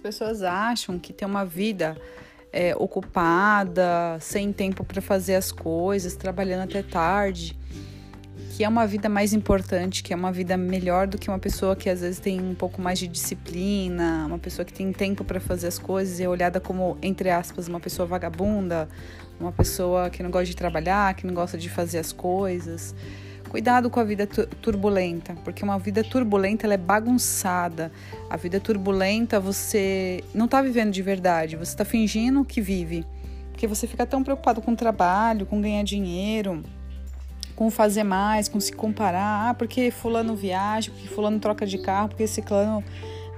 [0.00, 1.96] pessoas acham que ter uma vida
[2.52, 7.56] é, ocupada, sem tempo para fazer as coisas, trabalhando até tarde,
[8.56, 11.76] que é uma vida mais importante, que é uma vida melhor do que uma pessoa
[11.76, 15.40] que às vezes tem um pouco mais de disciplina, uma pessoa que tem tempo para
[15.40, 18.88] fazer as coisas e é olhada como, entre aspas, uma pessoa vagabunda,
[19.38, 22.94] uma pessoa que não gosta de trabalhar, que não gosta de fazer as coisas.
[23.50, 27.90] Cuidado com a vida turbulenta, porque uma vida turbulenta ela é bagunçada.
[28.30, 33.04] A vida turbulenta você não está vivendo de verdade, você está fingindo que vive.
[33.50, 36.62] Porque você fica tão preocupado com o trabalho, com ganhar dinheiro,
[37.56, 39.50] com fazer mais, com se comparar.
[39.50, 42.80] Ah, porque fulano viaja, porque fulano troca de carro, porque esse clã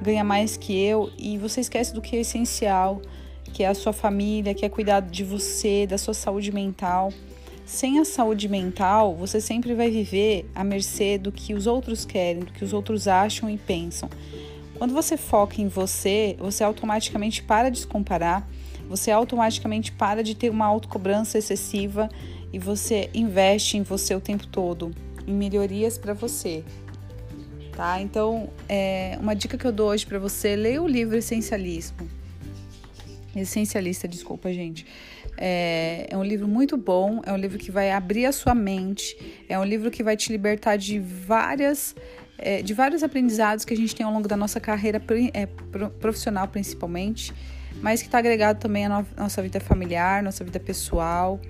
[0.03, 1.11] ganha mais que eu.
[1.19, 3.01] E você esquece do que é essencial,
[3.45, 7.11] que é a sua família, que é cuidar de você, da sua saúde mental.
[7.65, 12.41] Sem a saúde mental, você sempre vai viver à mercê do que os outros querem,
[12.41, 14.11] do que os outros acham e pensam.
[14.77, 18.49] Quando você foca em você, você automaticamente para de se comparar,
[18.89, 22.09] você automaticamente para de ter uma autocobrança excessiva
[22.53, 24.91] e você investe em você o tempo todo,
[25.27, 26.65] em melhorias para você.
[27.77, 28.01] Tá?
[28.01, 32.09] Então, é, uma dica que eu dou hoje para você, leia o livro Essencialismo.
[33.35, 34.85] Essencialista, desculpa, gente.
[35.37, 39.45] É, é, um livro muito bom, é um livro que vai abrir a sua mente,
[39.49, 41.95] é um livro que vai te libertar de várias.
[42.39, 45.01] É, de vários aprendizados que a gente tem ao longo da nossa carreira
[45.33, 45.47] é,
[46.01, 47.33] profissional, principalmente,
[47.81, 51.41] mas que está agregado também à no nossa vida familiar, nossa vida pessoal.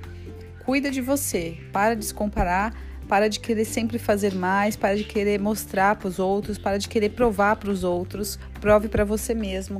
[0.66, 2.74] Cuida de você, para de se comparar,
[3.08, 6.88] para de querer sempre fazer mais, para de querer mostrar para os outros, para de
[6.88, 8.38] querer provar para os outros.
[8.60, 9.78] Prove para você mesmo,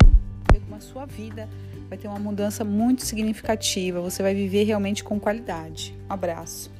[0.73, 1.49] como a sua vida
[1.89, 5.95] vai ter uma mudança muito significativa, você vai viver realmente com qualidade.
[6.09, 6.71] Um abraço.